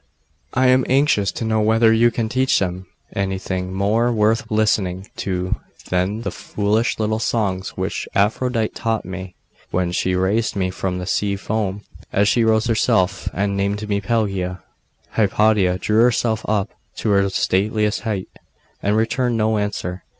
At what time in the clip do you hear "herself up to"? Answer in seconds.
16.01-17.11